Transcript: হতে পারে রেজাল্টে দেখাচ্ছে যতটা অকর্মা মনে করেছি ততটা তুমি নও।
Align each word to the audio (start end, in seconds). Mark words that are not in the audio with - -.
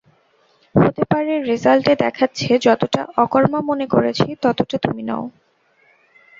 হতে 0.75 1.03
পারে 1.05 1.33
রেজাল্টে 1.41 1.93
দেখাচ্ছে 1.95 2.49
যতটা 2.61 3.01
অকর্মা 3.17 3.59
মনে 3.61 3.85
করেছি 3.87 4.27
ততটা 4.43 4.77
তুমি 4.77 5.03
নও। 5.03 5.23